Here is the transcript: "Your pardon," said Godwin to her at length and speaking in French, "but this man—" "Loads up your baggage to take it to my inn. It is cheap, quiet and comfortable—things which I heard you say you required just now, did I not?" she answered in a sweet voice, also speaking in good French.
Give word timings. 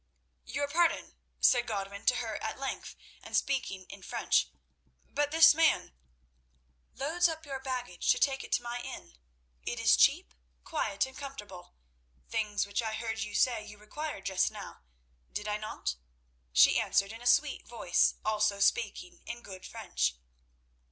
"Your 0.45 0.67
pardon," 0.67 1.13
said 1.39 1.67
Godwin 1.67 2.07
to 2.07 2.15
her 2.15 2.41
at 2.41 2.57
length 2.57 2.95
and 3.21 3.37
speaking 3.37 3.85
in 3.87 4.01
French, 4.01 4.47
"but 5.07 5.29
this 5.29 5.53
man—" 5.53 5.93
"Loads 6.95 7.29
up 7.29 7.45
your 7.45 7.59
baggage 7.59 8.11
to 8.11 8.17
take 8.17 8.43
it 8.43 8.51
to 8.53 8.63
my 8.63 8.81
inn. 8.81 9.19
It 9.61 9.79
is 9.79 9.95
cheap, 9.95 10.33
quiet 10.63 11.05
and 11.05 11.15
comfortable—things 11.15 12.65
which 12.65 12.81
I 12.81 12.93
heard 12.93 13.19
you 13.21 13.35
say 13.35 13.63
you 13.63 13.77
required 13.77 14.25
just 14.25 14.49
now, 14.49 14.81
did 15.31 15.47
I 15.47 15.57
not?" 15.57 15.97
she 16.51 16.79
answered 16.81 17.11
in 17.13 17.21
a 17.21 17.27
sweet 17.27 17.67
voice, 17.67 18.15
also 18.25 18.59
speaking 18.59 19.21
in 19.27 19.43
good 19.43 19.67
French. 19.67 20.15